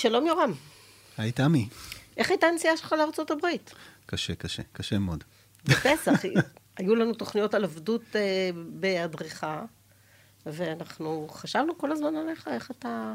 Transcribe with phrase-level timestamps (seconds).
[0.00, 0.52] שלום יורם.
[1.16, 1.68] היי תמי.
[2.16, 3.74] איך הייתה הנסיעה שלך לארצות הברית?
[4.06, 5.24] קשה, קשה, קשה מאוד.
[5.64, 6.12] בפסח,
[6.76, 9.44] היו לנו תוכניות על עבדות אה, בהיעדרך,
[10.46, 13.14] ואנחנו חשבנו כל הזמן עליך, איך אתה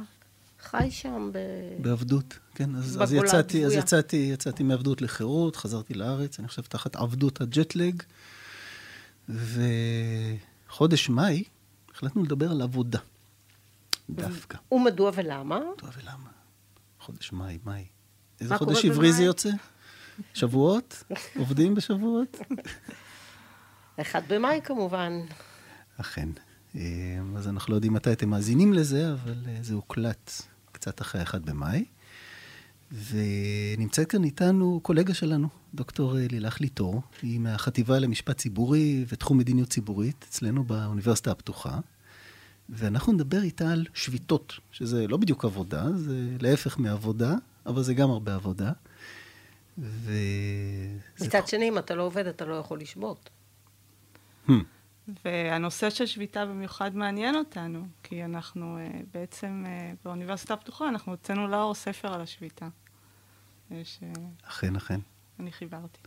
[0.60, 1.38] חי שם ב...
[1.82, 2.76] בעבדות, כן.
[2.76, 3.74] אז, אז יצאתי, אז.
[3.74, 8.04] יצאתי, יצאתי מעבדות לחירות, חזרתי לארץ, אני חושב תחת עבדות הג'טלג,
[9.30, 11.44] וחודש מאי
[11.94, 13.00] החלטנו לדבר על עבודה.
[14.10, 14.58] דווקא.
[14.72, 15.60] ומדוע ולמה?
[15.78, 16.43] טוב, ולמה?
[17.04, 17.86] חודש מאי, מאי.
[18.42, 19.24] איזה חודש עברי זה?
[19.24, 19.50] יוצא?
[20.34, 21.04] שבועות?
[21.40, 22.38] עובדים בשבועות?
[24.02, 25.14] אחד במאי כמובן.
[25.98, 26.30] אכן.
[26.76, 26.82] אה,
[27.38, 30.32] אז אנחנו לא יודעים מתי אתם מאזינים לזה, אבל אה, זה הוקלט
[30.72, 31.86] קצת אחרי ה-1 במאי.
[32.92, 37.02] ונמצאת כאן איתנו קולגה שלנו, דוקטור אה, לילך ליטור.
[37.22, 41.80] היא מהחטיבה למשפט ציבורי ותחום מדיניות ציבורית אצלנו באוניברסיטה הפתוחה.
[42.76, 48.10] ואנחנו נדבר איתה על שביתות, שזה לא בדיוק עבודה, זה להפך מעבודה, אבל זה גם
[48.10, 48.72] הרבה עבודה.
[49.78, 50.14] ו...
[51.18, 53.30] זה מצד שני, אם אתה לא עובד, אתה לא יכול לשבות.
[54.48, 54.52] Hmm.
[55.26, 61.48] והנושא של שביתה במיוחד מעניין אותנו, כי אנחנו אה, בעצם אה, באוניברסיטה הפתוחה, אנחנו הוצאנו
[61.48, 62.68] לאור ספר על השביתה,
[63.72, 65.00] אה, שאני אכן, אכן.
[65.52, 66.00] חיברתי.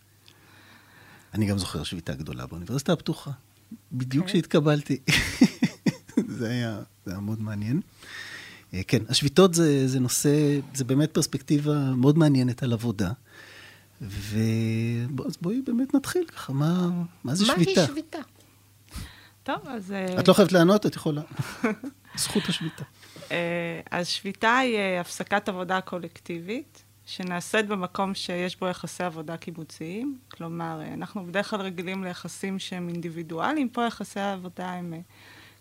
[1.34, 3.30] אני גם זוכר שביתה גדולה באוניברסיטה הפתוחה.
[3.92, 4.32] בדיוק כן.
[4.32, 5.00] כשהתקבלתי.
[6.28, 7.80] זה היה, זה היה מאוד מעניין.
[8.74, 13.10] אה, כן, השביתות זה, זה נושא, זה באמת פרספקטיבה מאוד מעניינת על עבודה.
[14.00, 16.88] ובואי בואי באמת נתחיל ככה, מה,
[17.24, 17.80] מה זה שביתה?
[17.80, 18.19] מהי שביתה?
[19.42, 19.92] טוב, אז...
[19.92, 21.22] אה, את לא חייבת לענות, את יכולה.
[22.16, 22.84] זכות השביתה.
[23.32, 30.19] אה, אז שביתה היא הפסקת עבודה קולקטיבית, שנעשית במקום שיש בו יחסי עבודה קיבוציים.
[30.28, 34.94] כלומר, אנחנו בדרך כלל רגילים ליחסים שהם אינדיבידואליים, פה יחסי העבודה הם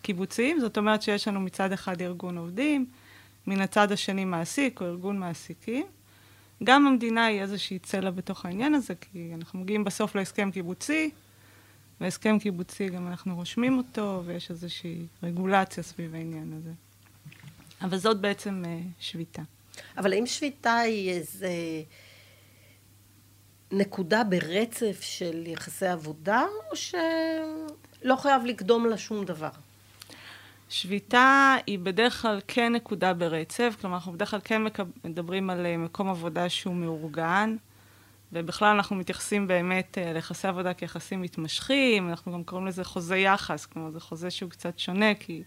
[0.06, 2.86] קיבוציים, זאת אומרת שיש לנו מצד אחד ארגון עובדים,
[3.48, 5.86] מן הצד השני מעסיק או ארגון מעסיקים.
[6.64, 11.10] גם המדינה היא איזושהי צלע בתוך העניין הזה, כי אנחנו מגיעים בסוף להסכם קיבוצי,
[12.02, 16.72] והסכם קיבוצי גם אנחנו רושמים אותו, ויש איזושהי רגולציה סביב העניין הזה.
[17.82, 19.42] אבל זאת בעצם אה, שביתה.
[19.98, 21.50] אבל האם שביתה היא איזה
[23.72, 29.50] נקודה ברצף של יחסי עבודה, או שלא חייב לקדום לה שום דבר?
[30.76, 34.62] שביתה היא בדרך כלל כן נקודה ברצף, כלומר אנחנו בדרך כלל כן.
[35.04, 37.56] מדברים על אה, מקום עבודה שהוא מאורגן,
[38.34, 43.66] ובכלל אנחנו מתייחסים באמת אה, ליחסי עבודה כיחסים מתמשכים, אנחנו גם קוראים לזה חוזה יחס,
[43.66, 45.44] כלומר זה חוזה שהוא קצת שונה, כי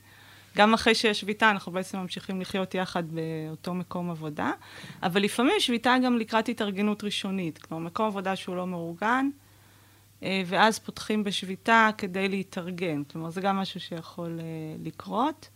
[0.57, 4.53] גם אחרי שיש שביתה אנחנו בעצם ממשיכים לחיות יחד באותו מקום עבודה,
[5.03, 9.29] אבל לפעמים שביתה גם לקראת התארגנות ראשונית, כלומר מקום עבודה שהוא לא מאורגן,
[10.23, 13.03] ואז פותחים בשביתה כדי להתארגן.
[13.05, 14.45] כלומר, זה גם משהו שיכול אה,
[14.83, 15.49] לקרות.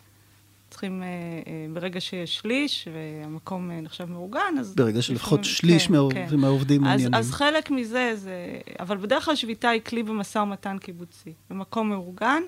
[0.70, 4.74] צריכים, אה, אה, ברגע שיש שליש והמקום אה, נחשב מאורגן, אז...
[4.74, 6.36] ברגע שלפחות שליש כן, מה- כן.
[6.36, 7.14] מהעובדים אז, מעוניינים.
[7.14, 8.58] אז חלק מזה זה...
[8.80, 12.42] אבל בדרך כלל שביתה היא כלי במשא ומתן קיבוצי, במקום מאורגן,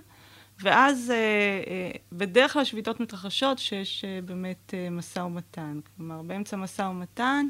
[0.63, 5.81] ואז אה, אה, בדרך כלל שביתות מתרחשות שיש אה, באמת אה, משא ומתן.
[5.97, 7.47] כלומר, באמצע משא ומתן,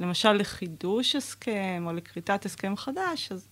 [0.00, 3.48] למשל לחידוש הסכם או לכריתת הסכם חדש, אז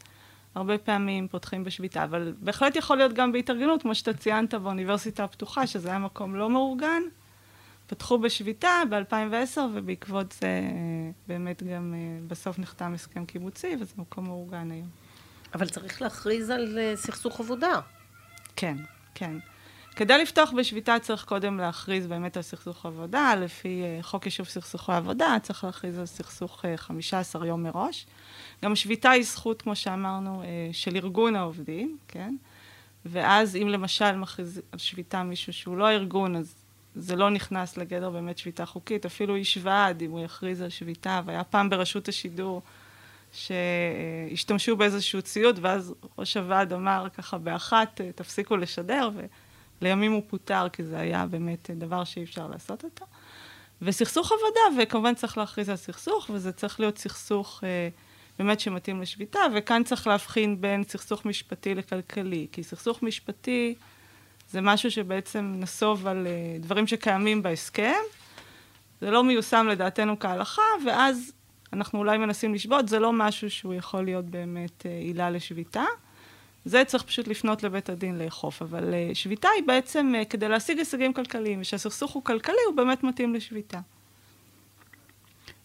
[0.55, 5.67] הרבה פעמים פותחים בשביתה, אבל בהחלט יכול להיות גם בהתארגנות, כמו שאתה ציינת באוניברסיטה הפתוחה,
[5.67, 7.03] שזה היה מקום לא מאורגן.
[7.87, 14.25] פתחו בשביתה ב-2010, ובעקבות זה אה, באמת גם אה, בסוף נחתם הסכם קיבוצי, וזה מקום
[14.25, 14.89] מאורגן היום.
[15.55, 17.81] אבל צריך להכריז על אה, סכסוך עבודה.
[18.57, 18.77] כן,
[19.15, 19.37] כן.
[19.97, 24.93] כדי לפתוח בשביתה צריך קודם להכריז באמת על סכסוך עבודה, לפי אה, חוק יישוב סכסוכי
[24.93, 28.07] עבודה, צריך להכריז על סכסוך אה, 15 יום מראש.
[28.65, 32.35] גם שביתה היא זכות, כמו שאמרנו, אה, של ארגון העובדים, כן?
[33.05, 36.55] ואז אם למשל מכריז על שביתה מישהו שהוא לא ארגון, אז
[36.95, 41.21] זה לא נכנס לגדר באמת שביתה חוקית, אפילו איש ועד, אם הוא יכריז על שביתה,
[41.25, 42.63] והיה פעם ברשות השידור
[43.33, 49.11] שהשתמשו באיזשהו ציוד, ואז ראש הוועד אמר ככה באחת, "אה, תפסיקו לשדר,
[49.83, 53.05] ולימים הוא פוטר, כי זה היה באמת אה, דבר שאי אפשר לעשות אותו.
[53.83, 57.89] וסכסוך עבודה, וכמובן צריך להכריז על סכסוך, וזה צריך להיות סכסוך אה,
[58.39, 63.75] באמת שמתאים לשביתה, וכאן צריך להבחין בין סכסוך משפטי לכלכלי, כי סכסוך משפטי
[64.51, 68.01] זה משהו שבעצם נסוב על אה, דברים שקיימים בהסכם,
[69.01, 71.33] זה לא מיושם לדעתנו כהלכה, ואז
[71.73, 75.85] אנחנו אולי מנסים לשבות, זה לא משהו שהוא יכול להיות באמת אה, עילה לשביתה.
[76.65, 80.79] זה צריך פשוט לפנות לבית הדין לאכוף, אבל אה, שביתה היא בעצם אה, כדי להשיג
[80.79, 83.81] הישגים כלכליים, ושהסכסוך הוא כלכלי, הוא באמת מתאים לשביתה.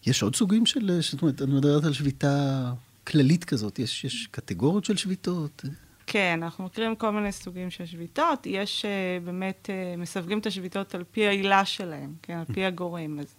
[0.06, 2.72] יש עוד סוגים של, זאת אומרת, את מדברת על שביתה
[3.06, 5.62] כללית כזאת, יש, יש קטגוריות של שביתות?
[6.06, 8.46] כן, אנחנו מכירים כל מיני סוגים של שביתות.
[8.46, 13.18] יש uh, באמת, uh, מסווגים את השביתות על פי העילה שלהם, כן, על פי הגורם.
[13.18, 13.34] אז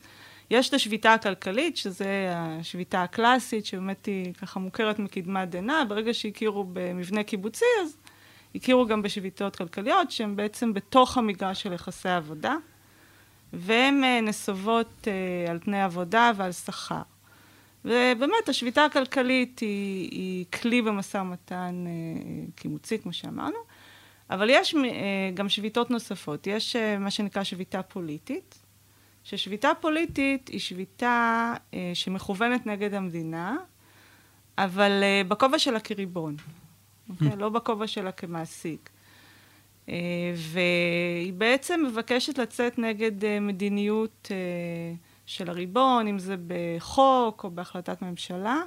[0.52, 6.64] יש את השביתה הכלכלית, שזה השביתה הקלאסית, שבאמת היא ככה מוכרת מקדמת דנא, ברגע שהכירו
[6.74, 7.98] במבנה קיבוצי, אז
[8.56, 12.56] הכירו גם בשביתות כלכליות, שהן בעצם בתוך המגרש של יחסי עבודה,
[13.54, 17.02] והן אה, נסובות אה, על תנאי עבודה ועל שכר.
[17.86, 21.92] ובאמת, השביתה הכלכלית היא, היא כלי במשא ומתן אה,
[22.56, 23.58] קיבוצי, כמו שאמרנו,
[24.30, 24.76] אבל יש
[25.34, 26.48] גם שביתות נוספות.
[26.48, 28.60] יש מה שנקרא שביתה פוליטית,
[29.30, 31.54] ששביתה פוליטית היא שביתה
[31.94, 33.58] שמכוונת נגד המדינה,
[34.58, 36.36] אבל בכובע שלה כריבון.
[37.10, 37.30] אוקיי?
[37.38, 38.90] לא בכובע שלה כמעסיק.
[39.90, 39.96] אה,
[40.36, 44.38] והיא בעצם מבקשת לצאת נגד אה, מדיניות אה,
[45.26, 48.62] של הריבון, אם זה בחוק או בהחלטת ממשלה,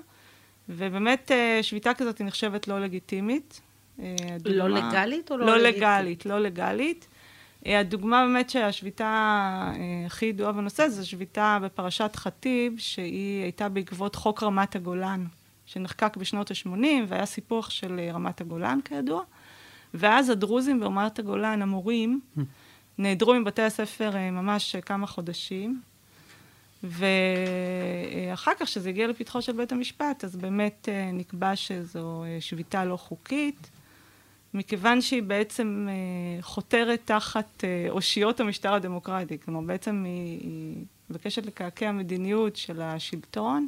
[0.68, 1.30] ובאמת
[1.62, 3.60] שביתה כזאת היא נחשבת לא לגיטימית.
[3.98, 5.82] הדוגמה, לא לגלית או לא, לא לגיטימית?
[5.82, 7.06] לא לגלית, לא לגלית.
[7.66, 9.72] הדוגמה באמת שהשביתה
[10.06, 15.26] הכי ידועה בנושא זה שביתה בפרשת חטיב, שהיא הייתה בעקבות חוק רמת הגולן.
[15.66, 19.22] שנחקק בשנות ה-80, והיה סיפוח של אה, רמת הגולן, כידוע.
[19.94, 22.20] ואז הדרוזים ברמת הגולן, המורים,
[22.98, 25.80] נעדרו מבתי הספר אה, ממש כמה חודשים.
[26.82, 32.96] ואחר כך, כשזה הגיע לפתחו של בית המשפט, אז באמת אה, נקבע שזו שביתה לא
[32.96, 33.70] חוקית,
[34.54, 35.88] מכיוון שהיא בעצם
[36.40, 39.38] חותרת תחת אושיות המשטר הדמוקרטי.
[39.38, 43.66] כלומר, בעצם היא, היא מבקשת לקעקע מדיניות של השלטון.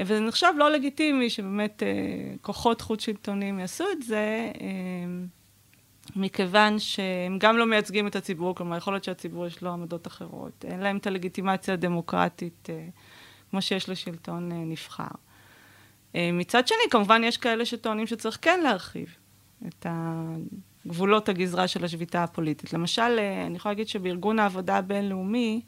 [0.00, 1.88] וזה נחשב לא לגיטימי שבאמת אה,
[2.40, 4.66] כוחות חוץ שלטוניים יעשו את זה, אה,
[6.16, 10.64] מכיוון שהם גם לא מייצגים את הציבור, כלומר, יכול להיות שהציבור יש לו עמדות אחרות,
[10.68, 12.84] אין להם את הלגיטימציה הדמוקרטית אה,
[13.50, 15.04] כמו שיש לשלטון אה, נבחר.
[16.14, 19.16] אה, מצד שני, כמובן יש כאלה שטוענים שצריך כן להרחיב
[19.68, 19.86] את
[20.86, 22.72] גבולות הגזרה של השביתה הפוליטית.
[22.72, 25.60] למשל, אה, אני יכולה להגיד שבארגון העבודה הבינלאומי,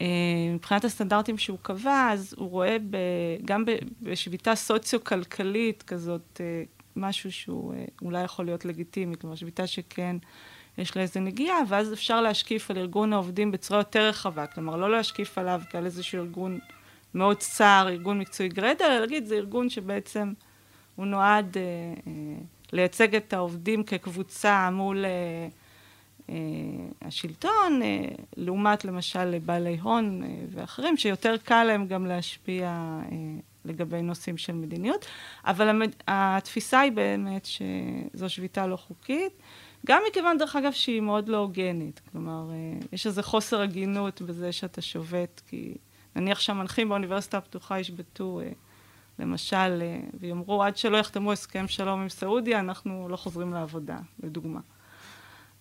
[0.00, 0.06] אה,
[0.54, 2.96] מבחינת הסטנדרטים שהוא קבע, אז הוא רואה ב,
[3.44, 3.64] גם
[4.02, 6.62] בשביתה סוציו-כלכלית כזאת, אה,
[6.96, 10.16] משהו שהוא אולי יכול להיות לגיטימי, כלומר שביתה שכן
[10.78, 14.90] יש לה איזה נגיעה, ואז אפשר להשקיף על ארגון העובדים בצורה יותר רחבה, כלומר לא
[14.90, 16.58] להשקיף עליו כעל איזשהו ארגון
[17.14, 20.32] מאוד צר, ארגון מקצועי גרידא, אלא להגיד זה ארגון שבעצם
[20.96, 21.62] הוא נועד אה,
[22.06, 22.12] אה,
[22.72, 25.04] לייצג את העובדים כקבוצה מול...
[25.04, 25.48] אה,
[26.30, 26.36] אה,
[27.02, 32.98] השלטון, אה, לעומת למשל בעלי הון אה, ואחרים, שיותר קל להם גם להשפיע
[33.64, 35.06] לגבי נושאים של מדיניות.
[35.44, 39.32] אבל התפיסה היא באמת שזו שביתה לא חוקית,
[39.86, 42.00] גם מכיוון, דרך אגב, שהיא מאוד לא הוגנת.
[42.12, 42.50] כלומר,
[42.92, 45.74] יש איזה חוסר הגינות בזה שאתה שובת, כי
[46.16, 48.40] נניח שהמנחים באוניברסיטה הפתוחה ישבתו,
[49.20, 49.82] למשל,
[50.20, 54.60] ויאמרו, עד שלא יחתמו הסכם שלום עם סעודיה, אנחנו לא חוזרים לעבודה, לדוגמה.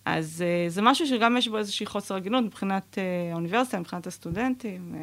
[0.05, 4.95] אז uh, זה משהו שגם יש בו איזושהי חוסר הגינות מבחינת uh, האוניברסיטה, מבחינת הסטודנטים,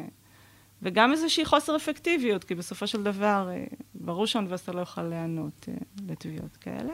[0.81, 3.49] וגם איזושהי חוסר אפקטיביות, כי בסופו של דבר,
[3.93, 5.69] ברור שהאוניברסיטה לא יכולה להיענות
[6.07, 6.93] לתביעות כאלה.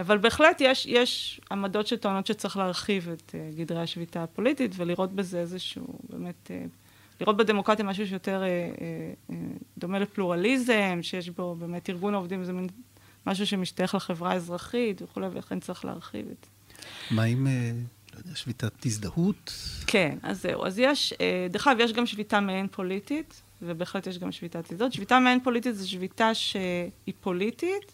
[0.00, 5.86] אבל בהחלט יש, יש עמדות שטוענות שצריך להרחיב את גדרי השביתה הפוליטית ולראות בזה איזשהו,
[6.10, 6.50] באמת,
[7.20, 9.34] לראות בדמוקרטיה משהו שיותר uh, uh, uh,
[9.78, 12.66] דומה לפלורליזם, שיש בו באמת ארגון העובדים, זה מין
[13.26, 16.50] משהו שמשתייך לחברה האזרחית וכולי, ולכן צריך להרחיב את זה.
[17.10, 17.70] מה עם, אה,
[18.14, 19.52] לא יודע, שביתת הזדהות?
[19.86, 20.66] כן, אז זהו.
[20.66, 24.92] אז יש, אה, דרך אגב, יש גם שביתה מעין פוליטית, ובהחלט יש גם שביתת הזדהות.
[24.92, 27.92] שביתה מעין פוליטית זו שביתה שהיא פוליטית,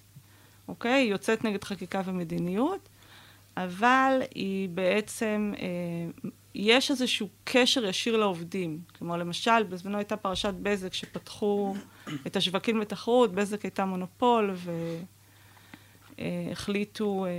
[0.69, 1.03] אוקיי?
[1.03, 2.89] היא יוצאת נגד חקיקה ומדיניות,
[3.57, 8.81] אבל היא בעצם, אה, יש איזשהו קשר ישיר לעובדים.
[8.99, 11.75] כלומר, למשל, בזמנו הייתה פרשת בזק שפתחו
[12.27, 14.97] את השווקים לתחרות, בזק הייתה מונופול, ו...
[16.53, 17.31] החליטו אה,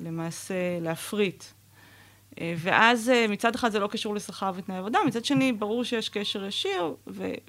[0.00, 1.44] למעשה להפריט.
[2.40, 6.08] אה, ואז אה, מצד אחד זה לא קשור לשכר ותנאי עבודה, מצד שני ברור שיש
[6.08, 6.94] קשר ישיר,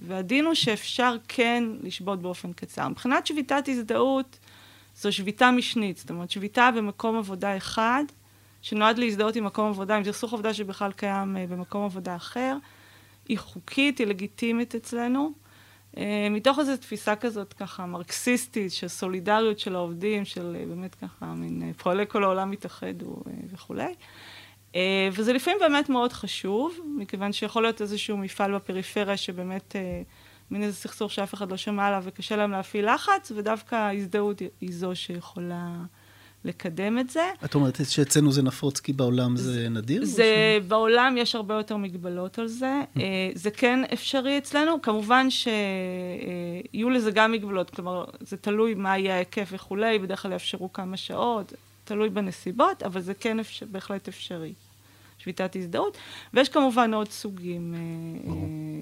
[0.01, 2.87] והדין הוא שאפשר כן לשבות באופן קצר.
[2.87, 4.39] מבחינת שביתת הזדהות,
[4.95, 8.03] זו שביתה משנית, זאת אומרת שביתה במקום עבודה אחד,
[8.61, 12.57] שנועד להזדהות עם מקום עבודה, עם סכסוך עבודה שבכלל קיים במקום עבודה אחר,
[13.27, 15.31] היא חוקית, היא לגיטימית אצלנו.
[15.97, 21.25] אה, מתוך איזו תפיסה כזאת ככה מרקסיסטית של סולידריות של העובדים, של אה, באמת ככה
[21.25, 23.15] מין אה, פועלי כל העולם התאחדו
[23.53, 23.93] וכולי.
[25.11, 29.75] וזה לפעמים באמת מאוד חשוב, מכיוון שיכול להיות איזשהו מפעל בפריפריה שבאמת
[30.51, 34.73] מין איזה סכסוך שאף אחד לא שמע עליו וקשה להם להפעיל לחץ, ודווקא ההזדהות היא
[34.73, 35.75] זו שיכולה
[36.45, 37.29] לקדם את זה.
[37.45, 40.05] את אומרת שאצלנו זה נפוץ כי בעולם זה נדיר?
[40.05, 40.67] זה, ש...
[40.67, 42.81] בעולם יש הרבה יותר מגבלות על זה.
[42.97, 44.81] אה, זה כן אפשרי אצלנו.
[44.81, 50.73] כמובן שיהיו לזה גם מגבלות, כלומר, זה תלוי מה יהיה ההיקף וכולי, בדרך כלל יאפשרו
[50.73, 51.53] כמה שעות,
[51.83, 54.53] תלוי בנסיבות, אבל זה כן אפשר, בהחלט אפשרי.
[55.17, 55.97] שביתת הזדהות,
[56.33, 57.73] ויש כמובן עוד סוגים.
[57.73, 58.31] אה,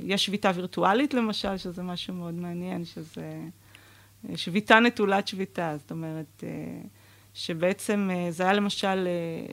[0.04, 3.34] יש שביתה וירטואלית למשל, שזה משהו מאוד מעניין, שזה
[4.36, 6.44] שביתה נטולת שביתה, זאת אומרת,
[7.38, 9.08] שבעצם זה היה למשל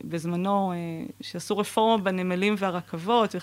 [0.04, 0.72] בזמנו,
[1.20, 3.34] שעשו רפורמה בנמלים והרכבות,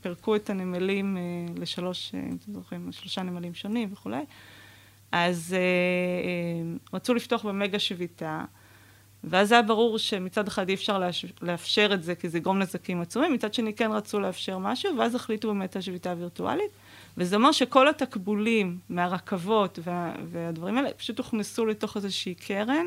[0.00, 1.16] פירקו את הנמלים
[1.56, 4.24] לשלוש, אם אתם זוכרים, שלושה נמלים שונים וכולי.
[5.12, 5.56] אז
[6.92, 8.44] רצו לפתוח במגה שביתה.
[9.24, 11.02] ואז היה ברור שמצד אחד אי אפשר
[11.42, 15.14] לאפשר את זה, כי זה יגרום נזקים עצומים, מצד שני כן רצו לאפשר משהו, ואז
[15.14, 16.70] החליטו באמת על שביתה וירטואלית.
[17.16, 22.86] וזה אומר שכל התקבולים מהרכבות וה, והדברים האלה פשוט הוכנסו לתוך איזושהי קרן,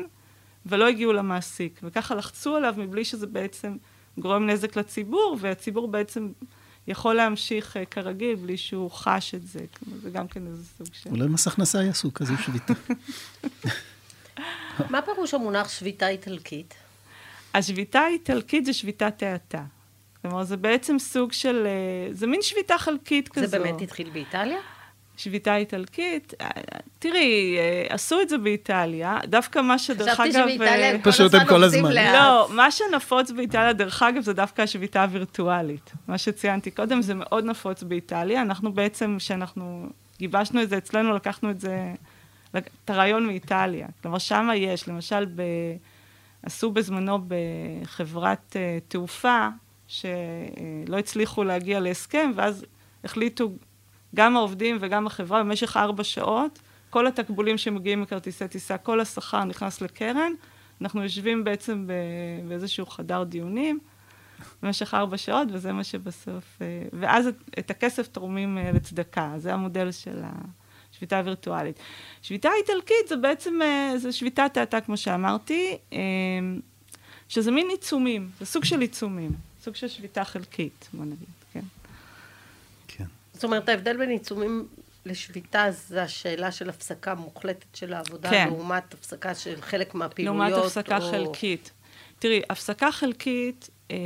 [0.68, 1.80] ולא הגיעו למעסיק.
[1.82, 3.76] וככה לחצו עליו מבלי שזה בעצם
[4.18, 6.28] גורם נזק לציבור, והציבור בעצם
[6.88, 9.60] יכול להמשיך uh, כרגיל בלי שהוא חש את זה.
[9.78, 11.10] כלומר, זה גם כן איזה סוג של...
[11.10, 12.72] אולי מס הכנסה יעשו כזה שביתה.
[14.90, 16.74] מה פירוש המונח שביתה איטלקית?
[17.54, 19.64] השביתה האיטלקית זה שביתת האטה.
[20.22, 21.66] כלומר, זה בעצם סוג של...
[21.66, 23.46] אה, זה מין שביתה חלקית כזו.
[23.46, 24.58] זה באמת התחיל באיטליה?
[25.18, 26.34] שביתה איטלקית.
[26.40, 26.48] אה,
[26.98, 30.30] תראי, אה, עשו את זה באיטליה, דווקא מה שדרך אגב...
[30.30, 31.00] חשבתי שבאיטליה הם
[31.46, 32.14] כל הזמן עובדים לאט.
[32.14, 35.92] לא, מה שנפוץ באיטליה, דרך אגב, זה דווקא השביתה הווירטואלית.
[36.08, 38.42] מה שציינתי קודם, זה מאוד נפוץ באיטליה.
[38.42, 39.86] אנחנו בעצם, כשאנחנו
[40.18, 41.92] גיבשנו את זה אצלנו, לקחנו את זה
[42.56, 43.86] את הרעיון מאיטליה.
[44.02, 45.42] כלומר, שם יש, למשל, ב...
[46.42, 48.56] עשו בזמנו בחברת uh,
[48.88, 49.48] תעופה,
[49.88, 52.64] שלא הצליחו להגיע להסכם, ואז
[53.04, 53.50] החליטו
[54.14, 56.58] גם העובדים וגם החברה במשך ארבע שעות,
[56.90, 60.32] כל התקבולים שמגיעים מכרטיסי טיסה, כל השכר נכנס לקרן,
[60.80, 61.86] אנחנו יושבים בעצם
[62.48, 63.78] באיזשהו חדר דיונים
[64.62, 66.58] במשך ארבע שעות, וזה מה שבסוף...
[66.62, 70.30] אה, ואז את, את הכסף תורמים אה, לצדקה, זה המודל של ה...
[70.92, 71.78] שביתה וירטואלית.
[72.22, 75.76] שביתה איטלקית זה בעצם, אה, זה שביתת האטה, כמו שאמרתי,
[77.28, 79.30] שזה מין עיצומים, זה סוג של עיצומים,
[79.62, 81.37] סוג של שביתה חלקית, בוא נגיד.
[83.38, 84.66] זאת אומרת, ההבדל בין עיצומים
[85.06, 88.48] לשביתה זה השאלה של הפסקה מוחלטת של העבודה, כן.
[88.48, 90.50] לעומת הפסקה של חלק מהפעילויות.
[90.50, 91.10] לעומת הפסקה או...
[91.10, 91.70] חלקית.
[92.18, 93.96] תראי, הפסקה חלקית, אה,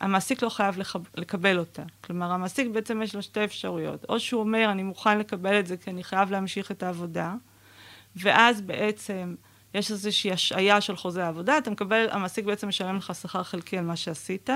[0.00, 1.00] המעסיק לא חייב לחב...
[1.16, 1.82] לקבל אותה.
[2.00, 4.04] כלומר, המעסיק בעצם יש לו שתי אפשרויות.
[4.08, 7.34] או שהוא אומר, אני מוכן לקבל את זה כי אני חייב להמשיך את העבודה,
[8.16, 9.34] ואז בעצם
[9.74, 13.84] יש איזושהי השעיה של חוזה העבודה, אתה מקבל, המעסיק בעצם משלם לך שכר חלקי על
[13.84, 14.50] מה שעשית.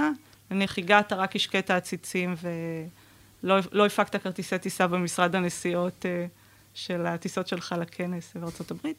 [0.50, 2.88] נניח הגעת, רק השקית עציצים ולא
[3.42, 6.26] לא הפקת כרטיסי טיסה במשרד הנסיעות אה,
[6.74, 8.96] של הטיסות שלך לכנס בארצות הברית.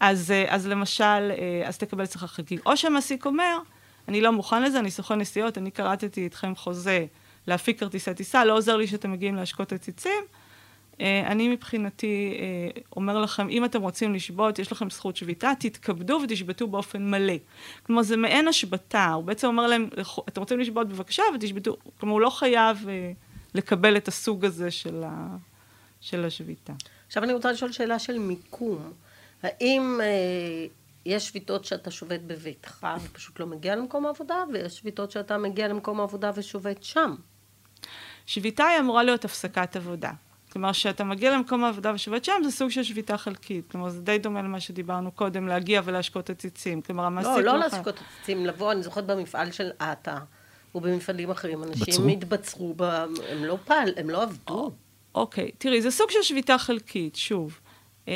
[0.00, 2.58] אז, אה, אז למשל, אה, אז תקבל שכר חלקי.
[2.66, 3.58] או שהמעסיק אומר,
[4.08, 7.06] אני לא מוכן לזה, אני סוכן נסיעות, אני קראתי איתכם חוזה
[7.46, 10.24] להפיק כרטיסי טיסה, לא עוזר לי שאתם מגיעים להשקות עציצים.
[11.00, 12.38] אני מבחינתי
[12.96, 17.34] אומר לכם, אם אתם רוצים לשבות, יש לכם זכות שביתה, תתכבדו ותשבתו באופן מלא.
[17.82, 19.88] כלומר, זה מעין השבתה, הוא בעצם אומר להם,
[20.28, 22.86] אתם רוצים לשבות בבקשה ותשבתו, כלומר, הוא לא חייב
[23.54, 25.36] לקבל את הסוג הזה של, ה,
[26.00, 26.72] של השביתה.
[27.06, 28.92] עכשיו אני רוצה לשאול שאלה של מיקום.
[29.42, 30.00] האם
[31.06, 36.00] יש שביתות שאתה שובת בביתך ופשוט לא מגיע למקום העבודה, ויש שביתות שאתה מגיע למקום
[36.00, 37.14] העבודה ושובת שם.
[38.26, 40.12] שביתה היא אמורה להיות הפסקת עבודה.
[40.52, 43.70] כלומר, כשאתה מגיע למקום העבודה ושובת שם, זה סוג של שביתה חלקית.
[43.70, 46.82] כלומר, זה די דומה למה שדיברנו קודם, להגיע ולהשקות עציצים.
[46.82, 47.30] כלומר, המעסיק...
[47.30, 50.18] לא, לא להשקות עציצים, לבוא, אני זוכרת במפעל של עטה,
[50.74, 52.08] ובמפעלים אחרים, אנשים בצרו?
[52.08, 52.82] התבצרו, ב...
[53.28, 54.70] הם לא פעל, הם לא עבדו.
[55.14, 57.60] אוקיי, תראי, זה סוג של שביתה חלקית, שוב.
[58.08, 58.12] אמ,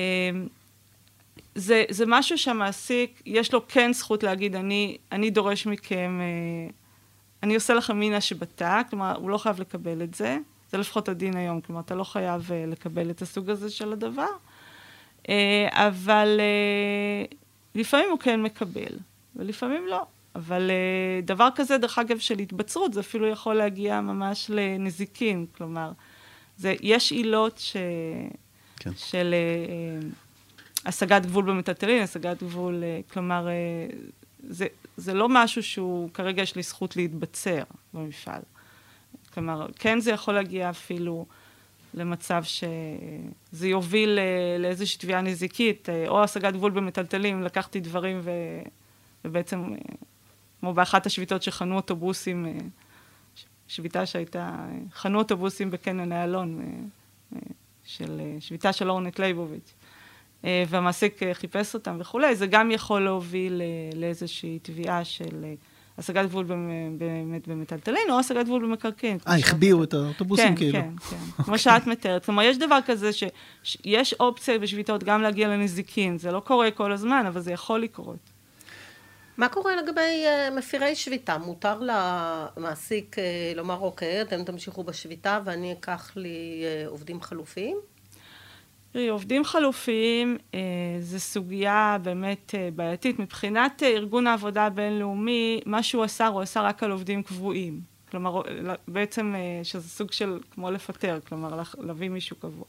[1.54, 6.70] זה, זה משהו שהמעסיק, יש לו כן זכות להגיד, אני, אני דורש מכם, אה,
[7.42, 10.38] אני עושה לכם מין השבתה, כלומר, הוא לא חייב לקבל את זה.
[10.70, 14.30] זה לפחות הדין היום, כלומר, אתה לא חייב אה, לקבל את הסוג הזה של הדבר.
[15.28, 16.40] אה, אבל
[17.74, 18.96] לפעמים הוא כן מקבל,
[19.36, 20.06] ולפעמים לא.
[20.36, 20.70] אבל
[21.22, 25.46] דבר כזה, דרך אגב, של התבצרות, זה אפילו יכול להגיע ממש לנזיקין.
[25.56, 25.92] כלומר,
[26.56, 27.76] זה, יש עילות ש...
[28.76, 28.90] כן.
[28.96, 29.34] של...
[30.86, 33.52] השגת גבול במטלטלין, השגת גבול, אה, כלומר, אה,
[34.48, 34.66] זה,
[34.96, 37.62] זה לא משהו שהוא, כרגע יש לי זכות להתבצר
[37.94, 38.42] במפעל.
[39.34, 41.26] כלומר, כן זה יכול להגיע אפילו
[41.94, 48.30] למצב שזה יוביל אה, לאיזושהי תביעה נזיקית, או השגת גבול במטלטלים, לקחתי דברים ו...
[49.24, 49.74] ובעצם,
[50.66, 52.46] כמו באחת השביתות שחנו אוטובוסים,
[53.68, 54.50] שביתה שהייתה,
[54.94, 56.60] חנו אוטובוסים בקניון איילון,
[57.84, 59.74] של שביתה של אורנט לייבוביץ'.
[60.44, 65.44] אה, והמעסיק אה, חיפש אותם וכולי, זה גם יכול להוביל אה, לאיזושהי תביעה של
[65.98, 66.44] השגת גבול
[66.98, 69.18] באמת במטלטלין, או השגת גבול במקרקעין.
[69.28, 70.72] אה, החביאו את האוטובוסים כן, כאילו.
[70.72, 71.42] כן, כן, כן.
[71.42, 72.24] כמו שאת מתארת.
[72.24, 73.10] כלומר, יש דבר כזה
[73.62, 76.18] שיש אופציה בשביתות גם להגיע לנזיקין.
[76.18, 78.35] זה לא קורה כל הזמן, אבל זה יכול לקרות.
[79.36, 81.38] מה קורה לגבי אה, מפירי שביתה?
[81.38, 87.76] מותר למעסיק אה, לומר, אוקיי, אתם תמשיכו בשביתה ואני אקח לי אה, עובדים חלופיים?
[88.96, 90.60] תראי, עובדים חלופיים אה,
[91.00, 93.18] זה סוגיה באמת אה, בעייתית.
[93.18, 97.80] מבחינת אה, ארגון העבודה הבינלאומי, מה שהוא אסר, הוא אסר רק על עובדים קבועים.
[98.10, 98.42] כלומר,
[98.88, 102.64] בעצם שזה סוג של כמו לפטר, כלומר להביא מישהו קבוע.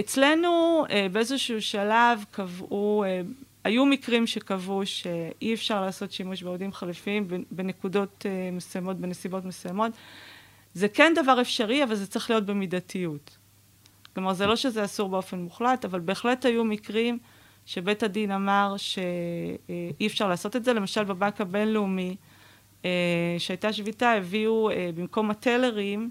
[0.00, 3.04] אצלנו באיזשהו שלב קבעו,
[3.64, 9.92] היו מקרים שקבעו שאי אפשר לעשות שימוש בעובדים חלופיים בנקודות מסוימות, בנסיבות מסוימות.
[10.74, 13.38] זה כן דבר אפשרי, אבל זה צריך להיות במידתיות.
[14.14, 17.18] כלומר, זה לא שזה אסור באופן מוחלט, אבל בהחלט היו מקרים
[17.66, 20.72] שבית הדין אמר שאי אפשר לעשות את זה.
[20.72, 22.16] למשל, בבנק הבינלאומי,
[22.84, 22.90] אה,
[23.38, 26.10] שהייתה שביתה, הביאו אה, במקום הטלרים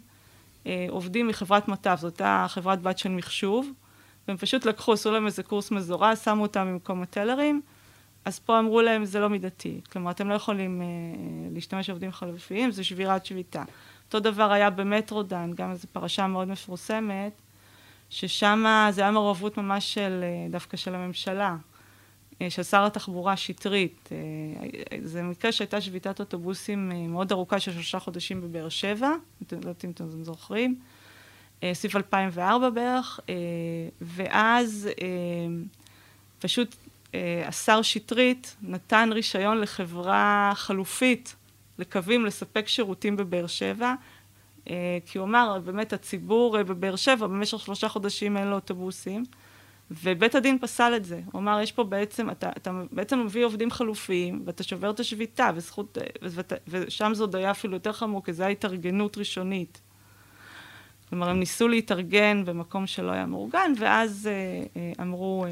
[0.68, 3.72] אה, עובדים מחברת מט"ב, זאת הייתה חברת בת של מחשוב,
[4.30, 7.62] והם פשוט לקחו, עשו להם איזה קורס מזורז, שמו אותם במקום הטלרים,
[8.26, 9.82] אז פה אמרו להם, זה לא מידתי.
[9.92, 10.82] כלומר, אתם לא יכולים
[11.54, 13.64] להשתמש בעובדים חלופיים, זה שבירת שביתה.
[14.06, 17.32] אותו דבר היה במטרודן, גם איזו פרשה מאוד מפורסמת,
[18.10, 21.56] ששם זה היה מעורבות ממש של, אה, דווקא של הממשלה,
[22.42, 24.10] אה, של שר התחבורה שטרית.
[24.12, 29.12] אה, זה מקרה שהייתה שביתת אוטובוסים מאוד ארוכה של שלושה חודשים בבאר שבע,
[29.52, 30.80] לא יודעת אם אתם זוכרים,
[31.74, 33.20] סביב 2004 בערך,
[34.02, 34.90] ואז
[36.40, 36.76] פשוט
[37.46, 41.36] השר שטרית נתן רישיון לחברה חלופית
[41.80, 43.94] לקווים לספק שירותים בבאר שבע,
[44.70, 49.24] אה, כי הוא אמר, באמת הציבור אה, בבאר שבע במשך שלושה חודשים אין לו אוטובוסים,
[49.92, 51.22] ובית הדין פסל את זה.
[51.32, 55.50] הוא אמר, יש פה בעצם, אתה, אתה בעצם מביא עובדים חלופיים, ואתה שובר את השביתה,
[55.56, 59.82] וזכות, אה, ות, ושם זה עוד היה אפילו יותר חמור, כי זו הייתה התארגנות ראשונית.
[61.10, 64.30] כלומר, הם ניסו להתארגן במקום שלא היה מאורגן, ואז
[64.76, 65.50] אה, אמרו, אה,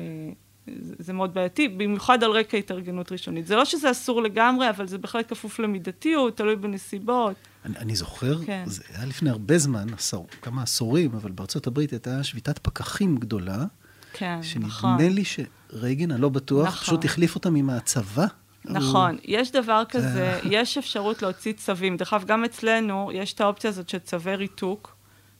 [0.99, 3.47] זה מאוד בעייתי, במיוחד על רקע התארגנות ראשונית.
[3.47, 7.35] זה לא שזה אסור לגמרי, אבל זה בהחלט כפוף למידתיות, תלוי בנסיבות.
[7.65, 8.63] אני, אני זוכר, כן.
[8.65, 13.65] זה היה לפני הרבה זמן, עשור, כמה עשורים, אבל בארצות הברית הייתה שביתת פקחים גדולה.
[14.13, 14.99] כן, שנדמה נכון.
[14.99, 16.83] שנדמה לי שרייגן, אני לא בטוח, נכון.
[16.83, 18.25] פשוט החליף אותם עם הצבא.
[18.65, 19.19] נכון, הוא...
[19.23, 21.97] יש דבר כזה, יש אפשרות להוציא צווים.
[21.97, 24.96] דרך אגב, גם אצלנו יש את האופציה הזאת של צווי ריתוק,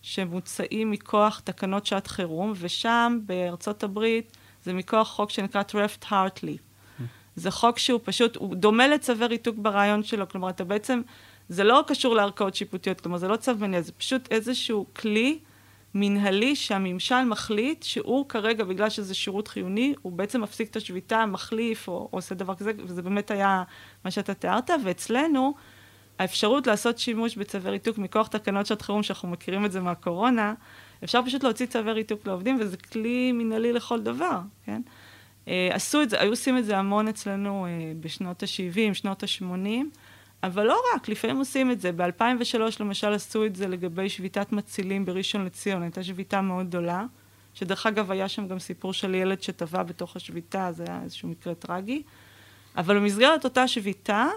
[0.08, 6.58] שמוצאים מכוח תקנות שעת חירום, ושם, בארצות הברית, זה מכוח חוק שנקרא טרפט הרטלי.
[7.36, 11.02] זה חוק שהוא פשוט, הוא דומה לצווי ריתוק ברעיון שלו, כלומר, אתה בעצם,
[11.50, 15.40] זה לא קשור לערכאות שיפוטיות, כלומר, זה לא צו מניע, זה פשוט איזשהו כלי
[15.94, 21.88] מנהלי שהממשל מחליט שהוא כרגע, בגלל שזה שירות חיוני, הוא בעצם מפסיק את השביתה, מחליף,
[21.88, 23.64] או, או עושה דבר כזה, וזה באמת היה
[24.06, 25.54] מה שאתה תיארת, ואצלנו,
[26.20, 30.54] האפשרות לעשות שימוש בצווי ריתוק מכוח תקנות שעת חירום, שאנחנו מכירים את זה מהקורונה,
[31.04, 34.82] אפשר פשוט להוציא צווי ריתוק לעובדים, וזה כלי מנהלי לכל דבר, כן?
[35.48, 39.70] אה, עשו את זה, היו עושים את זה המון אצלנו אה, בשנות ה-70, שנות ה-80,
[40.44, 41.92] אבל לא רק, לפעמים עושים את זה.
[41.92, 47.06] ב-2003 למשל עשו את זה לגבי שביתת מצילים בראשון לציון, הייתה שביתה מאוד גדולה,
[47.54, 51.56] שדרך אגב היה שם גם סיפור של ילד שטבע בתוך השביתה, זה היה איזשהו מקרה
[51.56, 52.04] טרגי.
[52.78, 54.28] אבל במסגרת אותה שביתה,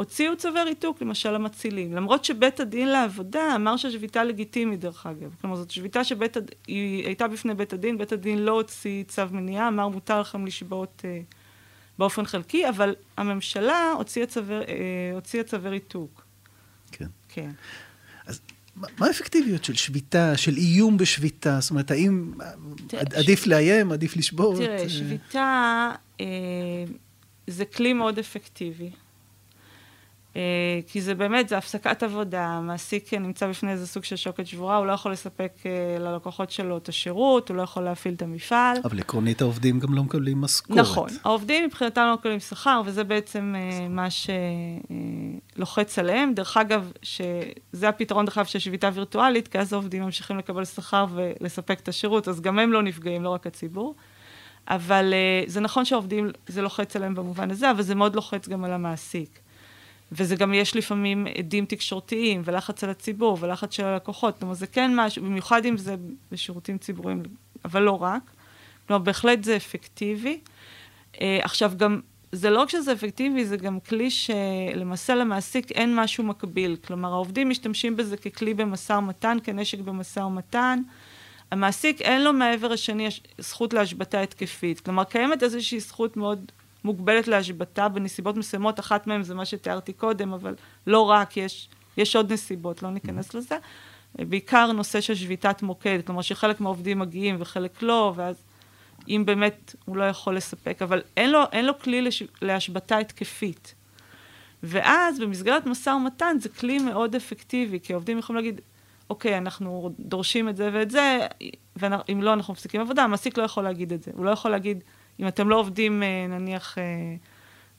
[0.00, 1.92] הוציאו צווי ריתוק, למשל המצילים.
[1.94, 5.34] למרות שבית הדין לעבודה אמר שהשביתה לגיטימית, דרך אגב.
[5.40, 9.88] כלומר, זאת שביתה שהיא הייתה בפני בית הדין, בית הדין לא הוציא צו מניעה, אמר
[9.88, 11.20] מותר לכם לשבות אה,
[11.98, 14.64] באופן חלקי, אבל הממשלה הוציאה צווי, אה,
[15.14, 16.24] הוציאה צווי ריתוק.
[16.92, 17.08] כן.
[17.28, 17.50] כן.
[18.26, 18.40] אז
[18.76, 21.60] מה האפקטיביות של שביתה, של איום בשביתה?
[21.60, 22.32] זאת אומרת, האם
[22.86, 23.46] תראה, עדיף ש...
[23.46, 24.56] לאיים, עדיף לשבות?
[24.56, 26.26] תראה, שביתה אה,
[27.46, 28.90] זה כלי מאוד אפקטיבי.
[30.36, 34.76] אה, כי זה באמת, זה הפסקת עבודה, המעסיק נמצא בפני איזה סוג של שוקת שבורה,
[34.76, 38.76] הוא לא יכול לספק אה, ללקוחות שלו את השירות, הוא לא יכול להפעיל את המפעל.
[38.84, 40.78] אבל עקרונית העובדים גם לא מקבלים משכורת.
[40.78, 44.08] נכון, העובדים מבחינתם לא מקבלים שכר, וזה בעצם אה, מה
[45.56, 46.34] שלוחץ עליהם.
[46.34, 51.06] דרך אגב, שזה הפתרון דרך אגב של שביתה וירטואלית, כי אז העובדים ממשיכים לקבל שכר
[51.14, 53.94] ולספק את השירות, אז גם הם לא נפגעים, לא רק הציבור.
[54.68, 55.14] אבל
[55.46, 59.40] זה נכון שהעובדים, זה לוחץ עליהם במובן הזה, אבל זה מאוד לוחץ גם על המעסיק.
[60.12, 64.38] וזה גם יש לפעמים עדים תקשורתיים, ולחץ על הציבור, ולחץ של הלקוחות.
[64.38, 65.96] כלומר, זה כן משהו, במיוחד אם זה
[66.32, 67.22] בשירותים ציבוריים,
[67.64, 68.22] אבל לא רק.
[68.86, 70.40] כלומר, בהחלט זה אפקטיבי.
[71.14, 72.00] Uh, עכשיו, גם,
[72.32, 76.76] זה לא רק שזה אפקטיבי, זה גם כלי שלמעשה למעסיק אין משהו מקביל.
[76.86, 80.82] כלומר, העובדים משתמשים בזה ככלי במשא ומתן, כנשק במשא ומתן.
[81.50, 84.80] המעסיק אין לו מעבר השני זכות להשבתה התקפית.
[84.80, 86.52] כלומר, קיימת איזושהי זכות מאוד
[86.84, 90.54] מוגבלת להשבתה בנסיבות מסוימות, אחת מהן זה מה שתיארתי קודם, אבל
[90.86, 93.56] לא רק, יש, יש עוד נסיבות, לא ניכנס לזה.
[94.14, 98.36] בעיקר נושא של שביתת מוקד, כלומר שחלק מהעובדים מגיעים וחלק לא, ואז
[99.08, 103.74] אם באמת הוא לא יכול לספק, אבל אין לו, אין לו כלי לש, להשבתה התקפית.
[104.62, 108.60] ואז במסגרת משא ומתן זה כלי מאוד אפקטיבי, כי העובדים יכולים להגיד,
[109.10, 111.26] אוקיי, אנחנו דורשים את זה ואת זה,
[111.76, 114.10] ואם לא, אנחנו מפסיקים עבודה, המעסיק לא יכול להגיד את זה.
[114.14, 114.84] הוא לא יכול להגיד,
[115.20, 116.84] אם אתם לא עובדים, אה, נניח, אה,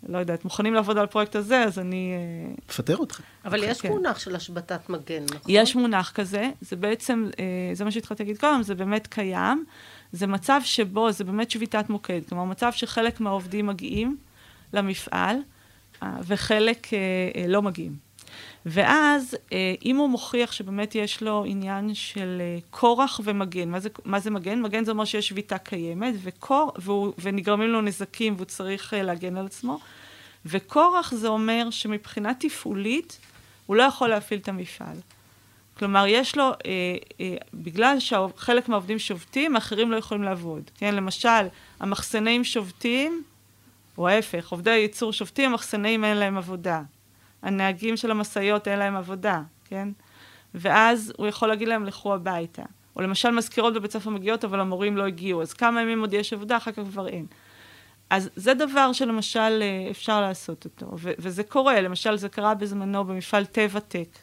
[0.10, 2.14] לא יודעת, מוכנים לעבוד על הפרויקט הזה, אז אני...
[2.70, 3.24] מפטר אתכם.
[3.46, 3.90] אבל יש כן.
[3.90, 5.52] מונח של השבתת מגן, נכון?
[5.52, 7.30] יש מונח כזה, זה בעצם,
[7.74, 9.66] זה מה שהתחלתי להגיד קודם, זה באמת קיים.
[10.12, 12.22] זה מצב שבו, זה באמת שביתת מוקד.
[12.30, 14.18] כלומר, מצב שחלק מהעובדים מגיעים
[14.74, 15.38] למפעל,
[16.02, 16.88] וחלק
[17.48, 18.11] לא מגיעים.
[18.65, 19.38] ואז,
[19.86, 24.62] אם הוא מוכיח שבאמת יש לו עניין של כורח ומגן, מה זה, מה זה מגן?
[24.62, 29.45] מגן זה אומר שיש שביתה קיימת, וקור, והוא, ונגרמים לו נזקים והוא צריך להגן על
[29.45, 29.80] עצמו.
[30.45, 33.19] וכורח זה אומר שמבחינה תפעולית,
[33.65, 34.97] הוא לא יכול להפעיל את המפעל.
[35.78, 36.52] כלומר, יש לו, אה,
[37.19, 40.71] אה, בגלל שחלק מהעובדים שובתים, האחרים לא יכולים לעבוד.
[40.78, 41.47] כן, למשל,
[41.80, 43.24] המחסנאים שובתים,
[43.97, 46.82] או ההפך, עובדי הייצור שובתים, המחסנאים אין להם עבודה.
[47.42, 49.90] הנהגים של המשאיות אין להם עבודה, כן?
[50.54, 52.64] ואז הוא יכול להגיד להם, לכו הביתה.
[52.96, 56.34] או למשל, מזכירות בבית ספר מגיעות, אבל המורים לא הגיעו, אז כמה ימים עוד יש
[56.34, 57.26] עבודה, אחר כך כבר אין.
[58.10, 63.04] אז זה דבר שלמשל אה, אפשר לעשות אותו, ו- וזה קורה, למשל זה קרה בזמנו
[63.04, 64.18] במפעל טבע טק,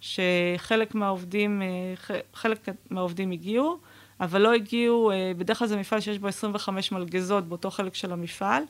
[0.00, 3.78] שחלק מהעובדים, אה, חלק מהעובדים הגיעו,
[4.20, 8.12] אבל לא הגיעו, אה, בדרך כלל זה מפעל שיש בו 25 מלגזות באותו חלק של
[8.12, 8.62] המפעל,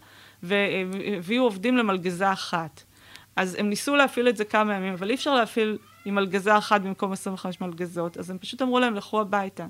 [0.43, 2.83] והביאו עובדים למלגזה אחת.
[3.37, 6.81] אז הם ניסו להפעיל את זה כמה ימים, אבל אי אפשר להפעיל עם מלגזה אחת
[6.81, 9.67] במקום 25 מלגזות, אז הם פשוט אמרו להם, לכו הביתה.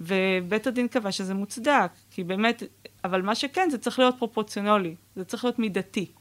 [0.00, 2.62] ובית הדין קבע שזה מוצדק, כי באמת,
[3.04, 6.12] אבל מה שכן, זה צריך להיות פרופורציונלי, זה צריך להיות מידתי.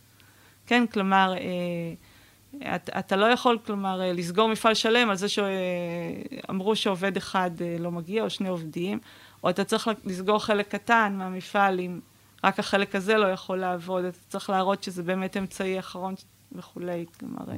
[0.65, 6.75] כן, כלומר, אה, אתה, אתה לא יכול, כלומר, אה, לסגור מפעל שלם על זה שאמרו
[6.75, 8.99] שעובד אחד אה, לא מגיע, או שני עובדים,
[9.43, 11.99] או אתה צריך לסגור חלק קטן מהמפעל אם
[12.43, 16.15] רק החלק הזה לא יכול לעבוד, אתה צריך להראות שזה באמת אמצעי אחרון
[16.51, 17.55] וכולי, כלומר, אה,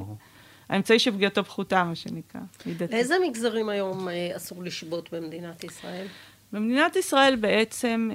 [0.70, 2.94] האמצעי שפגיעתו פחותה, מה שנקרא, מידתי.
[2.94, 6.08] לאיזה מגזרים היום אסור לשבות במדינת ישראל?
[6.54, 8.10] במדינת ישראל בעצם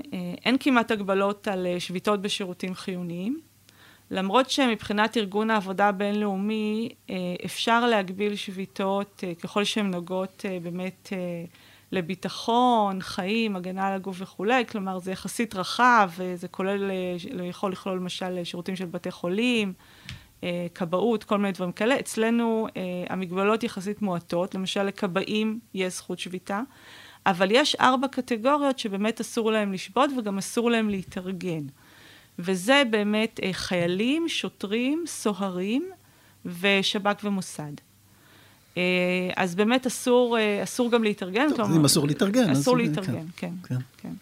[0.44, 3.40] אין כמעט הגבלות על שביתות בשירותים חיוניים.
[4.10, 11.12] למרות שמבחינת ארגון העבודה הבינלאומי אה, אפשר להגביל שביתות אה, ככל שהן נוגעות אה, באמת
[11.92, 16.90] לביטחון, חיים, הגנה על הגוף וכולי, כלומר זה יחסית רחב, זה כולל,
[17.44, 19.72] יכול לכלול למשל שירותים של בתי חולים,
[20.75, 22.01] כבאות, כל מיני דברים כאלה.
[22.01, 22.66] אצלנו
[23.09, 26.61] המגבלות יחסית מועטות, למשל לכבאים יש זכות שביתה,
[27.27, 31.62] אבל יש ארבע קטגוריות שבאמת אסור להם לשבות וגם אסור להם להתארגן.
[32.38, 35.90] וזה באמת אה, חיילים, שוטרים, סוהרים
[36.61, 37.72] ושב"כ ומוסד.
[38.77, 38.83] אה,
[39.37, 41.49] אז באמת אסור, אה, אסור גם להתארגן.
[41.49, 42.51] טוב, כלומר, אם אסור להתארגן.
[42.51, 44.12] אסור להתארגן, כן, כן, כן.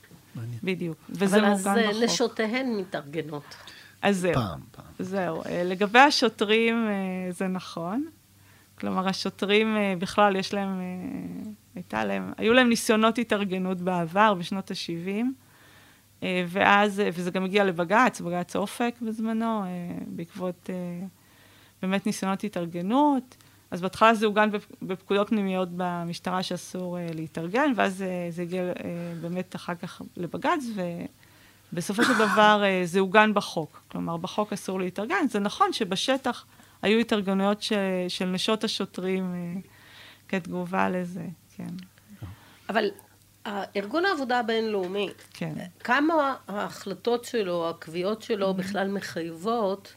[0.63, 0.97] בדיוק.
[1.11, 1.67] וזה מעוגן בחוק.
[1.67, 3.55] אבל אז נשותיהן מתארגנות.
[4.05, 4.35] אז זהו.
[4.35, 4.85] פעם, פעם.
[4.99, 5.43] זהו.
[5.65, 6.89] לגבי השוטרים,
[7.31, 8.07] זה נכון.
[8.79, 10.81] כלומר, השוטרים בכלל, יש להם,
[11.75, 15.25] הייתה להם, היו להם ניסיונות התארגנות בעבר, בשנות ה-70.
[16.25, 19.69] אה, ואז, אה, וזה גם הגיע לבג"ץ, בג"ץ אופק בזמנו, אה,
[20.07, 20.71] בעקבות
[21.83, 23.37] באמת ניסיונות התארגנות.
[23.71, 24.51] אז בהתחלה זה עוגן
[24.83, 28.73] בפקודות פנימיות במשטרה שאסור להתארגן, ואז זה הגיע
[29.21, 30.65] באמת אחר כך לבג"ץ,
[31.75, 33.83] ובסופו של דבר זה עוגן בחוק.
[33.89, 35.29] כלומר, בחוק אסור להתארגן.
[35.31, 36.45] זה נכון שבשטח
[36.83, 37.77] היו התארגנויות של,
[38.09, 39.35] של נשות השוטרים
[40.29, 41.25] כתגובה לזה,
[41.57, 41.75] כן.
[42.69, 42.91] אבל
[43.77, 45.55] ארגון העבודה הבינלאומי, כן.
[45.81, 48.53] כמה ההחלטות שלו, הקביעות שלו mm-hmm.
[48.53, 49.93] בכלל מחייבות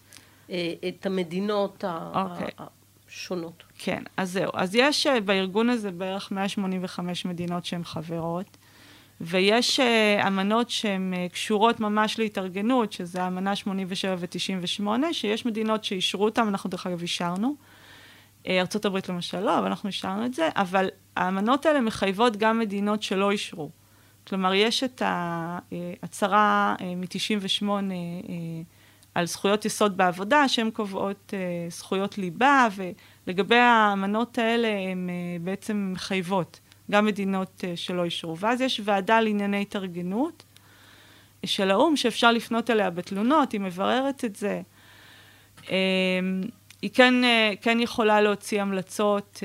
[0.49, 2.17] אה, את המדינות okay.
[2.17, 2.47] אוקיי.
[3.07, 3.63] השונות?
[3.77, 4.51] כן, אז זהו.
[4.53, 8.57] אז יש אה, בארגון הזה בערך 185 מדינות שהן חברות,
[9.21, 16.47] ויש אה, אמנות שהן קשורות ממש להתארגנות, שזה אמנה 87 ו-98, שיש מדינות שאישרו אותן,
[16.47, 17.55] אנחנו דרך אגב אישרנו.
[18.47, 23.31] ארה"ב למשל לא, אבל אנחנו אישרנו את זה, אבל האמנות האלה מחייבות גם מדינות שלא
[23.31, 23.69] אישרו.
[24.27, 27.75] כלומר, יש את ההצהרה אה, מ-98 אה,
[29.15, 35.09] על זכויות יסוד בעבודה, שהן קובעות אה, זכויות ליבה, ולגבי האמנות האלה הן
[35.41, 36.59] בעצם מחייבות
[36.91, 38.37] גם מדינות שלא אישרו.
[38.37, 40.43] ואז יש ועדה לענייני התארגנות
[41.45, 44.61] של האו"ם, שאפשר לפנות אליה בתלונות, היא מבררת את זה.
[46.81, 47.13] היא כן,
[47.61, 49.43] כן יכולה להוציא המלצות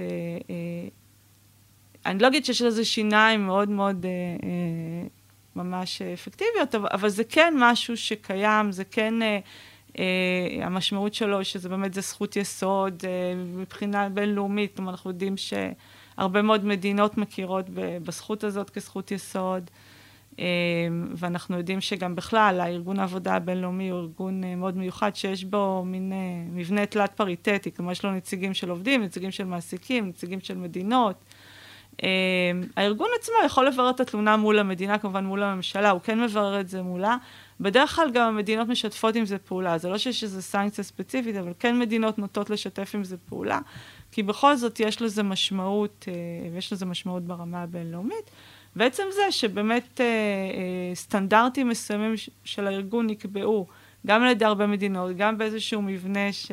[2.07, 5.09] אני לא אגיד שיש לזה שיניים מאוד מאוד אה, אה,
[5.57, 9.39] ממש אפקטיביות, אבל זה כן משהו שקיים, זה כן, אה,
[9.99, 15.37] אה, המשמעות שלו שזה באמת זה זכות יסוד אה, מבחינה בינלאומית, כלומר אנחנו יודעים
[16.17, 19.71] שהרבה מאוד מדינות מכירות בזכות הזאת כזכות יסוד.
[21.15, 26.13] ואנחנו יודעים שגם בכלל, הארגון העבודה הבינלאומי הוא ארגון מאוד מיוחד, שיש בו מין
[26.53, 31.25] מבנה תלת פריטטי, כלומר יש לו נציגים של עובדים, נציגים של מעסיקים, נציגים של מדינות.
[32.77, 36.69] הארגון עצמו יכול לברר את התלונה מול המדינה, כמובן מול הממשלה, הוא כן מברר את
[36.69, 37.17] זה מולה.
[37.61, 41.53] בדרך כלל גם המדינות משתפות עם זה פעולה, זה לא שיש איזו סנקציה ספציפית, אבל
[41.59, 43.59] כן מדינות נוטות לשתף עם זה פעולה,
[44.13, 46.09] כי בכל זאת יש לזה משמעות,
[46.53, 48.31] ויש לזה משמעות ברמה הבינלאומית.
[48.77, 53.67] ועצם זה שבאמת אה, אה, סטנדרטים מסוימים של הארגון נקבעו,
[54.07, 56.53] גם על ידי הרבה מדינות, גם באיזשהו מבנה ש...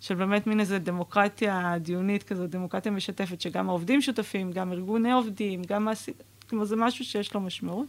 [0.00, 5.62] של באמת מין איזו דמוקרטיה דיונית כזאת, דמוקרטיה משתפת, שגם העובדים שותפים, גם ארגוני עובדים,
[5.68, 7.86] גם מעסיק, כלומר זה משהו שיש לו משמעות.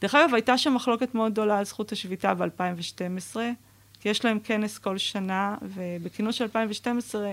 [0.00, 3.36] דרך אגב, הייתה שם מחלוקת מאוד גדולה על זכות השביתה ב-2012,
[4.00, 7.32] כי יש להם כנס כל שנה, ובכינוס של 2012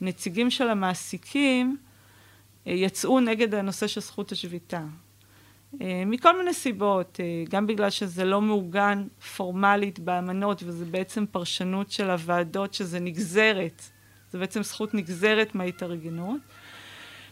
[0.00, 1.76] הנציגים של המעסיקים,
[2.66, 4.82] יצאו נגד הנושא של זכות השביתה.
[6.06, 12.74] מכל מיני סיבות, גם בגלל שזה לא מעוגן פורמלית באמנות, וזה בעצם פרשנות של הוועדות
[12.74, 13.82] שזה נגזרת,
[14.30, 16.40] זה בעצם זכות נגזרת מההתארגנות.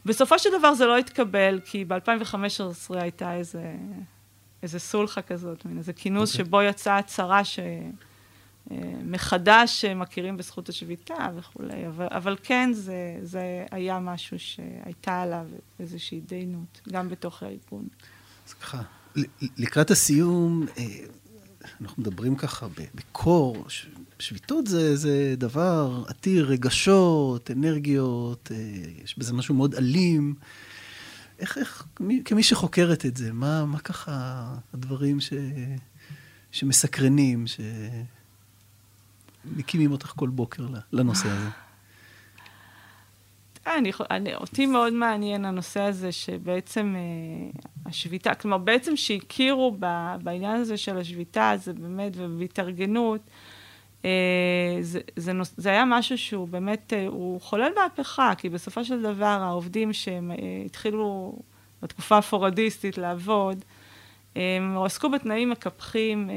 [0.07, 3.75] בסופו של דבר זה לא התקבל, כי ב-2015 הייתה איזה,
[4.63, 6.33] איזה סולחה כזאת, מין איזה כינוס okay.
[6.33, 6.45] אוקיי.
[6.47, 7.59] שבו יצאה הצהרה ש...
[9.05, 15.47] מחדש מכירים בזכות השביתה וכולי, אבל, אבל כן, זה, זה היה משהו שהייתה עליו
[15.81, 17.89] איזושהי התדיינות, גם בתוך הארגון.
[18.47, 18.83] אז ככה,
[19.59, 20.85] לקראת הסיום, אה,
[21.81, 23.67] אנחנו מדברים ככה בקור,
[24.19, 28.57] שביתות זה, זה דבר עתיר רגשות, אנרגיות, אה,
[29.05, 30.35] יש בזה משהו מאוד אלים.
[31.39, 31.87] איך, איך,
[32.25, 34.45] כמי שחוקרת את זה, מה, מה ככה
[34.75, 35.33] הדברים ש,
[36.51, 37.61] שמסקרנים, ש...
[39.45, 41.49] מקימים אותך כל בוקר לנושא הזה?
[43.67, 49.87] אני, אני, אותי מאוד מעניין הנושא הזה שבעצם אה, השביתה, כלומר בעצם שהכירו ב,
[50.23, 53.21] בעניין הזה של השביתה, זה באמת, ובהתארגנות,
[54.05, 58.85] אה, זה, זה, נוס, זה היה משהו שהוא באמת, אה, הוא חולל מהפכה, כי בסופו
[58.85, 61.39] של דבר העובדים שהם אה, התחילו
[61.83, 63.65] בתקופה הפורדיסטית לעבוד,
[64.37, 66.35] הם עסקו בתנאים מקפחים אה,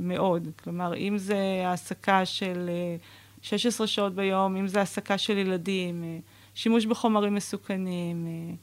[0.00, 0.48] מאוד.
[0.64, 2.96] כלומר, אם זה העסקה של אה,
[3.42, 6.18] 16 שעות ביום, אם זה העסקה של ילדים, אה,
[6.54, 8.54] שימוש בחומרים מסוכנים, אה,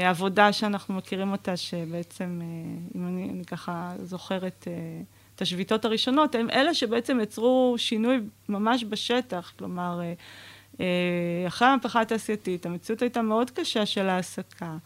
[0.00, 2.46] אה, עבודה שאנחנו מכירים אותה, שבעצם, אה,
[2.94, 4.72] אם אני, אני ככה זוכרת אה,
[5.34, 9.52] את השביתות הראשונות, הם אלה שבעצם יצרו שינוי ממש בשטח.
[9.58, 10.14] כלומר, אה,
[10.80, 14.76] אה, אחרי המהפכה התעשייתית, המציאות הייתה מאוד קשה של העסקה.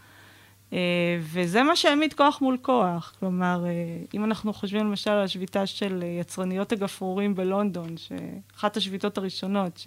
[0.70, 0.72] Uh,
[1.20, 3.14] וזה מה שהעמיד כוח מול כוח.
[3.20, 9.84] כלומר, uh, אם אנחנו חושבים למשל על השביתה של יצרניות הגפרורים בלונדון, שאחת השביתות הראשונות,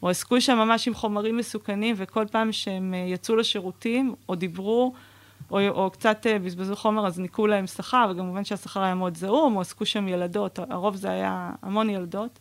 [0.00, 4.94] שהועסקו שם ממש עם חומרים מסוכנים, וכל פעם שהם uh, יצאו לשירותים, או דיברו,
[5.50, 9.60] או, או קצת בזבזו חומר, אז ניקו להם שכר, וכמובן שהשכר היה מאוד זעום, או
[9.60, 12.38] עסקו שם ילדות, הרוב זה היה המון ילדות.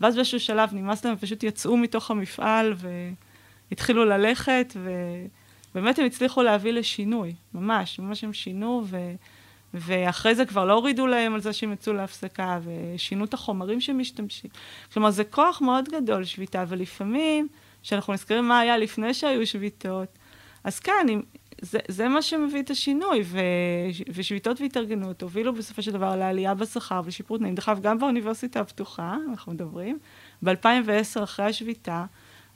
[0.00, 2.74] ואז באיזשהו שלב נמאס להם, פשוט יצאו מתוך המפעל
[3.70, 4.90] והתחילו ללכת, ו...
[5.74, 8.96] באמת הם הצליחו להביא לשינוי, ממש, ממש הם שינו, ו,
[9.74, 14.50] ואחרי זה כבר לא הורידו להם על זה שהם יצאו להפסקה, ושינו את החומרים שמשתמשים.
[14.92, 17.48] כלומר, זה כוח מאוד גדול, שביתה, ולפעמים,
[17.82, 20.08] כשאנחנו נזכרים מה היה לפני שהיו שביתות,
[20.64, 21.22] אז כאן, אם,
[21.60, 23.38] זה, זה מה שמביא את השינוי, ו,
[24.14, 27.54] ושביתות והתארגנות הובילו בסופו של דבר לעלייה בשכר ושיפור תנאים.
[27.54, 29.98] דרך אגב, גם באוניברסיטה הפתוחה, אנחנו מדברים,
[30.42, 32.04] ב-2010, אחרי השביתה,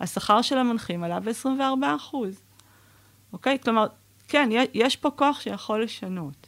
[0.01, 2.48] השכר של המנחים עלה ב-24 אחוז.
[3.33, 3.59] אוקיי?
[3.59, 3.87] כלומר,
[4.29, 6.47] כן, יש פה כוח שיכול לשנות.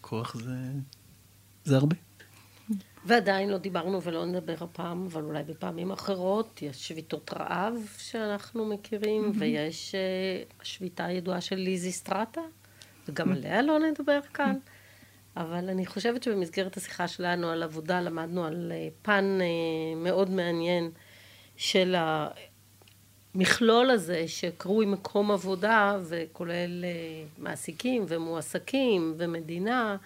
[0.00, 0.54] כוח זה,
[1.64, 1.96] זה הרבה.
[3.04, 9.32] ועדיין לא דיברנו ולא נדבר הפעם, אבל אולי בפעמים אחרות, יש שביתות רעב שאנחנו מכירים.
[9.38, 12.40] ויש uh, השביתה הידועה של ליזי סטרטה,
[13.08, 13.32] וגם.
[13.32, 14.58] עליה לא נדבר כאן.
[15.36, 20.90] אבל אני חושבת שבמסגרת השיחה שלנו על עבודה למדנו על uh, פן uh, מאוד מעניין
[21.56, 21.94] של.
[23.34, 29.96] המכלול הזה שקרוי מקום עבודה וכולל אה, מעסיקים ומועסקים ומדינה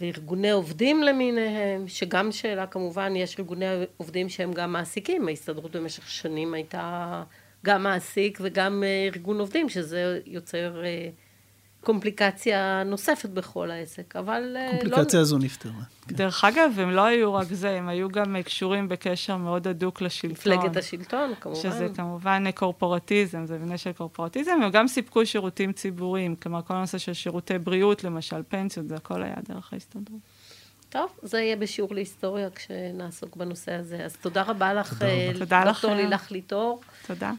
[0.00, 3.64] וארגוני עובדים למיניהם, שגם שאלה כמובן, יש ארגוני
[3.96, 7.22] עובדים שהם גם מעסיקים, ההסתדרות במשך שנים הייתה
[7.64, 11.08] גם מעסיק וגם אה, ארגון עובדים, שזה יוצר אה,
[11.86, 14.56] קומפליקציה נוספת בכל העסק, אבל...
[14.56, 15.22] אה, קומפליקציה לא...
[15.22, 15.72] הזו נפתרה.
[16.08, 16.14] כן.
[16.14, 20.30] דרך אגב, הם לא היו רק זה, הם היו גם קשורים בקשר מאוד הדוק לשלטון.
[20.30, 21.60] מפלגת השלטון, כמובן.
[21.60, 26.98] שזה כמובן קורפורטיזם, זה מבנה של קורפורטיזם, הם גם סיפקו שירותים ציבוריים, כלומר, כל הנושא
[26.98, 30.20] של שירותי בריאות, למשל, פנסיות, זה הכל היה דרך ההסתדרות.
[30.88, 34.04] טוב, זה יהיה בשיעור להיסטוריה כשנעסוק בנושא הזה.
[34.04, 35.04] אז תודה רבה לך,
[35.38, 36.80] תודה דוקטור לילך ליטור.
[37.06, 37.32] תודה.